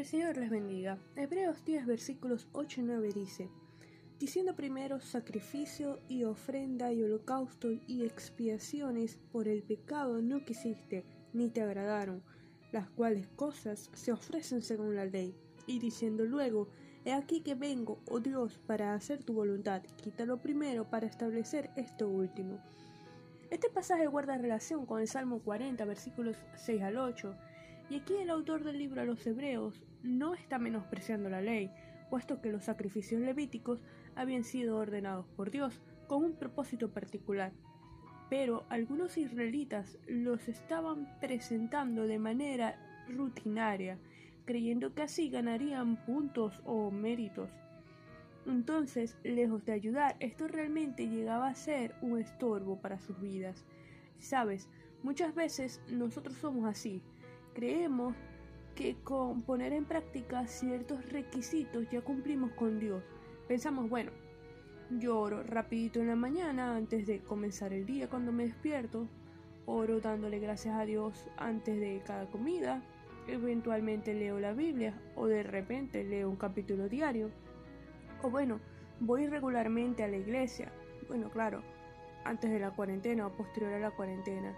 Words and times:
El 0.00 0.06
Señor 0.06 0.38
les 0.38 0.48
bendiga. 0.48 0.96
Hebreos 1.14 1.62
10 1.66 1.84
versículos 1.84 2.48
8 2.52 2.80
y 2.80 2.84
9 2.84 3.12
dice, 3.12 3.50
diciendo 4.18 4.56
primero 4.56 4.98
sacrificio 4.98 6.00
y 6.08 6.24
ofrenda 6.24 6.90
y 6.90 7.02
holocausto 7.02 7.70
y 7.86 8.06
expiaciones 8.06 9.18
por 9.30 9.46
el 9.46 9.62
pecado 9.62 10.22
no 10.22 10.42
quisiste, 10.42 11.04
ni 11.34 11.50
te 11.50 11.60
agradaron, 11.60 12.22
las 12.72 12.88
cuales 12.88 13.28
cosas 13.36 13.90
se 13.92 14.10
ofrecen 14.10 14.62
según 14.62 14.96
la 14.96 15.04
ley, 15.04 15.36
y 15.66 15.80
diciendo 15.80 16.24
luego, 16.24 16.68
He 17.04 17.12
aquí 17.12 17.42
que 17.42 17.54
vengo, 17.54 18.00
oh 18.08 18.20
Dios, 18.20 18.58
para 18.66 18.94
hacer 18.94 19.22
tu 19.22 19.34
voluntad, 19.34 19.82
quítalo 20.02 20.40
primero 20.40 20.88
para 20.88 21.08
establecer 21.08 21.68
esto 21.76 22.08
último. 22.08 22.58
Este 23.50 23.68
pasaje 23.68 24.06
guarda 24.06 24.38
relación 24.38 24.86
con 24.86 25.02
el 25.02 25.08
Salmo 25.08 25.40
40, 25.40 25.84
versículos 25.84 26.38
6 26.56 26.80
al 26.80 26.96
8, 26.96 27.36
y 27.90 27.96
aquí 27.96 28.14
el 28.14 28.30
autor 28.30 28.62
del 28.62 28.78
libro 28.78 29.02
a 29.02 29.04
los 29.04 29.26
Hebreos 29.26 29.82
no 30.04 30.34
está 30.34 30.58
menospreciando 30.58 31.28
la 31.28 31.42
ley, 31.42 31.70
puesto 32.08 32.40
que 32.40 32.52
los 32.52 32.64
sacrificios 32.64 33.20
levíticos 33.20 33.82
habían 34.14 34.44
sido 34.44 34.76
ordenados 34.76 35.26
por 35.36 35.50
Dios 35.50 35.80
con 36.06 36.24
un 36.24 36.34
propósito 36.34 36.90
particular. 36.90 37.52
Pero 38.30 38.64
algunos 38.68 39.18
israelitas 39.18 39.98
los 40.06 40.46
estaban 40.48 41.18
presentando 41.20 42.06
de 42.06 42.20
manera 42.20 42.78
rutinaria, 43.08 43.98
creyendo 44.44 44.94
que 44.94 45.02
así 45.02 45.28
ganarían 45.28 45.96
puntos 46.06 46.62
o 46.64 46.92
méritos. 46.92 47.50
Entonces, 48.46 49.16
lejos 49.24 49.64
de 49.64 49.72
ayudar, 49.72 50.16
esto 50.20 50.46
realmente 50.46 51.08
llegaba 51.08 51.48
a 51.48 51.54
ser 51.56 51.94
un 52.02 52.20
estorbo 52.20 52.80
para 52.80 53.00
sus 53.00 53.20
vidas. 53.20 53.64
Sabes, 54.20 54.68
muchas 55.02 55.34
veces 55.34 55.80
nosotros 55.88 56.36
somos 56.36 56.66
así. 56.66 57.02
Creemos 57.60 58.14
que 58.74 58.96
con 59.04 59.42
poner 59.42 59.74
en 59.74 59.84
práctica 59.84 60.46
ciertos 60.46 61.06
requisitos 61.12 61.86
ya 61.90 62.00
cumplimos 62.00 62.52
con 62.52 62.80
Dios. 62.80 63.02
Pensamos, 63.48 63.90
bueno, 63.90 64.12
yo 64.98 65.20
oro 65.20 65.42
rapidito 65.42 66.00
en 66.00 66.08
la 66.08 66.16
mañana 66.16 66.74
antes 66.74 67.06
de 67.06 67.20
comenzar 67.20 67.74
el 67.74 67.84
día 67.84 68.08
cuando 68.08 68.32
me 68.32 68.46
despierto, 68.46 69.06
oro 69.66 70.00
dándole 70.00 70.38
gracias 70.38 70.74
a 70.74 70.86
Dios 70.86 71.28
antes 71.36 71.78
de 71.78 72.00
cada 72.06 72.30
comida, 72.30 72.82
eventualmente 73.28 74.14
leo 74.14 74.40
la 74.40 74.54
Biblia 74.54 74.98
o 75.14 75.26
de 75.26 75.42
repente 75.42 76.02
leo 76.02 76.30
un 76.30 76.36
capítulo 76.36 76.88
diario. 76.88 77.30
O 78.22 78.30
bueno, 78.30 78.58
voy 79.00 79.26
regularmente 79.26 80.02
a 80.02 80.08
la 80.08 80.16
iglesia. 80.16 80.72
Bueno, 81.08 81.28
claro, 81.28 81.60
antes 82.24 82.50
de 82.50 82.58
la 82.58 82.70
cuarentena 82.70 83.26
o 83.26 83.36
posterior 83.36 83.74
a 83.74 83.80
la 83.80 83.90
cuarentena. 83.90 84.56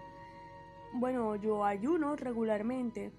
Bueno, 0.93 1.35
yo 1.35 1.65
ayuno 1.65 2.15
regularmente. 2.15 3.11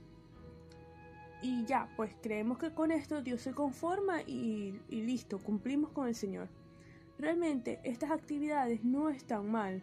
Y 1.42 1.64
ya, 1.64 1.92
pues 1.96 2.14
creemos 2.22 2.56
que 2.58 2.72
con 2.72 2.92
esto 2.92 3.20
Dios 3.20 3.42
se 3.42 3.52
conforma 3.52 4.22
y, 4.22 4.80
listo, 4.88 5.38
cumplimos 5.38 5.90
con 5.90 6.06
el 6.06 6.14
Señor. 6.14 6.48
Realmente 7.18 7.80
estas 7.82 8.12
actividades 8.12 8.84
no 8.84 9.10
están 9.10 9.50
mal, 9.50 9.82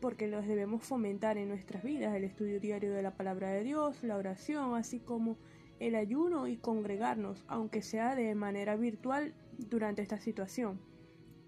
porque 0.00 0.26
los 0.26 0.46
debemos 0.46 0.82
fomentar 0.82 1.38
en 1.38 1.48
nuestras 1.48 1.84
vidas, 1.84 2.16
el 2.16 2.24
estudio 2.24 2.58
diario 2.58 2.92
de 2.92 3.02
la 3.02 3.14
palabra 3.14 3.50
de 3.50 3.62
Dios, 3.62 4.02
la 4.02 4.16
oración, 4.16 4.74
así 4.74 4.98
como 4.98 5.36
el 5.78 5.94
ayuno 5.94 6.48
y 6.48 6.56
congregarnos, 6.56 7.44
aunque 7.46 7.82
sea 7.82 8.14
de 8.14 8.34
manera 8.34 8.74
virtual 8.74 9.34
durante 9.58 10.02
esta 10.02 10.18
situación. 10.18 10.80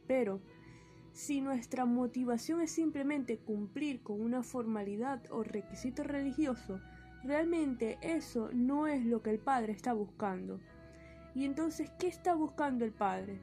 Pero, 0.06 0.40
si 1.12 1.40
nuestra 1.40 1.84
motivación 1.84 2.60
es 2.62 2.70
simplemente 2.70 3.38
cumplir 3.38 4.02
con 4.02 4.20
una 4.20 4.42
formalidad 4.42 5.20
o 5.30 5.42
requisito 5.42 6.02
religioso, 6.04 6.80
realmente 7.22 7.98
eso 8.00 8.50
no 8.52 8.86
es 8.86 9.04
lo 9.04 9.22
que 9.22 9.30
el 9.30 9.38
Padre 9.38 9.72
está 9.72 9.92
buscando. 9.92 10.60
Y 11.34 11.44
entonces, 11.44 11.90
¿qué 11.98 12.08
está 12.08 12.34
buscando 12.34 12.84
el 12.84 12.92
Padre? 12.92 13.40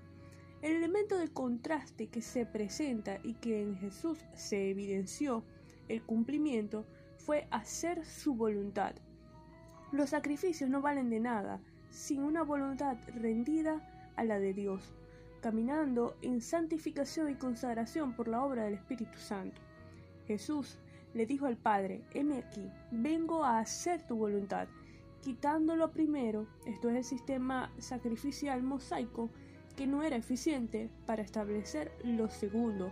El 0.61 0.75
elemento 0.75 1.17
de 1.17 1.29
contraste 1.29 2.07
que 2.07 2.21
se 2.21 2.45
presenta 2.45 3.19
y 3.23 3.35
que 3.35 3.61
en 3.61 3.77
Jesús 3.77 4.19
se 4.33 4.69
evidenció 4.69 5.43
el 5.87 6.03
cumplimiento 6.03 6.85
fue 7.17 7.47
hacer 7.51 8.05
su 8.05 8.35
voluntad. 8.35 8.95
Los 9.91 10.11
sacrificios 10.11 10.69
no 10.69 10.81
valen 10.81 11.09
de 11.09 11.19
nada 11.19 11.61
sin 11.89 12.21
una 12.21 12.43
voluntad 12.43 12.97
rendida 13.15 14.11
a 14.15 14.23
la 14.23 14.39
de 14.39 14.53
Dios, 14.53 14.93
caminando 15.39 16.15
en 16.21 16.41
santificación 16.41 17.29
y 17.29 17.35
consagración 17.35 18.13
por 18.13 18.27
la 18.27 18.43
obra 18.43 18.63
del 18.63 18.75
Espíritu 18.75 19.17
Santo. 19.17 19.61
Jesús 20.27 20.77
le 21.13 21.25
dijo 21.25 21.45
al 21.45 21.57
Padre, 21.57 22.03
heme 22.13 22.37
aquí, 22.37 22.69
vengo 22.91 23.43
a 23.43 23.59
hacer 23.59 24.05
tu 24.07 24.15
voluntad, 24.15 24.67
quitándolo 25.21 25.91
primero, 25.91 26.47
esto 26.65 26.89
es 26.89 26.95
el 26.95 27.03
sistema 27.03 27.71
sacrificial 27.77 28.63
mosaico, 28.63 29.29
que 29.75 29.87
no 29.87 30.03
era 30.03 30.17
eficiente 30.17 30.89
para 31.05 31.21
establecer 31.21 31.91
lo 32.03 32.29
segundo, 32.29 32.91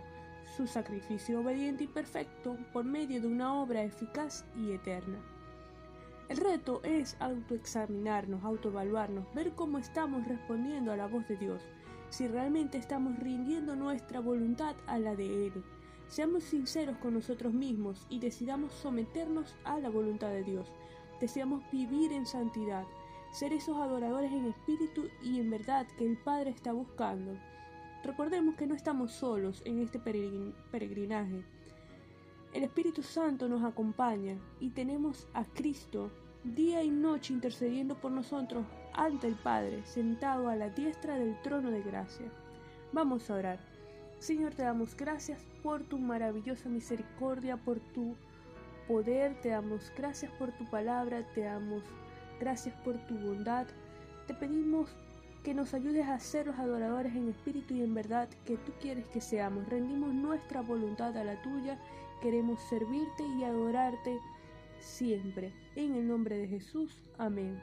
su 0.56 0.66
sacrificio 0.66 1.40
obediente 1.40 1.84
y 1.84 1.88
perfecto 1.88 2.56
por 2.72 2.84
medio 2.84 3.20
de 3.20 3.26
una 3.26 3.54
obra 3.54 3.82
eficaz 3.82 4.44
y 4.56 4.72
eterna. 4.72 5.18
El 6.28 6.36
reto 6.36 6.82
es 6.84 7.16
autoexaminarnos, 7.20 8.44
autoevaluarnos, 8.44 9.32
ver 9.34 9.52
cómo 9.52 9.78
estamos 9.78 10.26
respondiendo 10.26 10.92
a 10.92 10.96
la 10.96 11.06
voz 11.06 11.26
de 11.26 11.36
Dios, 11.36 11.62
si 12.10 12.26
realmente 12.26 12.78
estamos 12.78 13.18
rindiendo 13.18 13.76
nuestra 13.76 14.20
voluntad 14.20 14.76
a 14.86 14.98
la 14.98 15.14
de 15.14 15.46
Él. 15.46 15.64
Seamos 16.08 16.44
sinceros 16.44 16.96
con 16.98 17.14
nosotros 17.14 17.52
mismos 17.52 18.06
y 18.08 18.18
decidamos 18.18 18.72
someternos 18.72 19.54
a 19.64 19.78
la 19.78 19.90
voluntad 19.90 20.30
de 20.30 20.42
Dios. 20.42 20.72
Deseamos 21.20 21.62
vivir 21.70 22.12
en 22.12 22.24
santidad, 22.24 22.84
ser 23.32 23.52
esos 23.52 23.76
adoradores 23.76 24.32
en 24.32 24.46
espíritu 24.46 25.08
y 25.22 25.38
en 25.38 25.50
verdad 25.50 25.86
que 25.98 26.06
el 26.06 26.16
Padre 26.16 26.50
está 26.50 26.72
buscando. 26.72 27.38
Recordemos 28.04 28.54
que 28.54 28.66
no 28.66 28.74
estamos 28.74 29.12
solos 29.12 29.60
en 29.64 29.80
este 29.80 29.98
peregrinaje. 29.98 31.44
El 32.54 32.62
Espíritu 32.62 33.02
Santo 33.02 33.48
nos 33.48 33.62
acompaña 33.62 34.38
y 34.60 34.70
tenemos 34.70 35.28
a 35.34 35.44
Cristo 35.44 36.10
día 36.44 36.82
y 36.82 36.90
noche 36.90 37.32
intercediendo 37.32 37.94
por 37.94 38.12
nosotros 38.12 38.64
ante 38.94 39.26
el 39.26 39.34
Padre, 39.36 39.84
sentado 39.84 40.48
a 40.48 40.56
la 40.56 40.70
diestra 40.70 41.18
del 41.18 41.40
trono 41.42 41.70
de 41.70 41.82
gracia. 41.82 42.26
Vamos 42.92 43.30
a 43.30 43.34
orar. 43.34 43.58
Señor, 44.18 44.54
te 44.54 44.62
damos 44.62 44.96
gracias 44.96 45.40
por 45.62 45.82
tu 45.84 45.98
maravillosa 45.98 46.68
misericordia, 46.68 47.56
por 47.56 47.78
tu 47.78 48.16
poder, 48.86 49.40
te 49.40 49.50
damos 49.50 49.92
gracias 49.96 50.32
por 50.32 50.50
tu 50.52 50.64
palabra, 50.64 51.22
te 51.34 51.42
damos 51.42 51.82
Gracias 52.40 52.74
por 52.84 52.96
tu 53.06 53.16
bondad. 53.16 53.66
Te 54.26 54.34
pedimos 54.34 54.90
que 55.42 55.54
nos 55.54 55.74
ayudes 55.74 56.06
a 56.06 56.20
ser 56.20 56.46
los 56.46 56.58
adoradores 56.58 57.14
en 57.14 57.28
espíritu 57.28 57.74
y 57.74 57.82
en 57.82 57.94
verdad 57.94 58.28
que 58.44 58.56
tú 58.58 58.72
quieres 58.80 59.06
que 59.08 59.20
seamos. 59.20 59.68
Rendimos 59.68 60.14
nuestra 60.14 60.60
voluntad 60.60 61.16
a 61.16 61.24
la 61.24 61.40
tuya. 61.42 61.78
Queremos 62.22 62.60
servirte 62.68 63.26
y 63.38 63.44
adorarte 63.44 64.18
siempre. 64.80 65.52
En 65.76 65.94
el 65.94 66.06
nombre 66.06 66.38
de 66.38 66.48
Jesús. 66.48 66.96
Amén. 67.18 67.58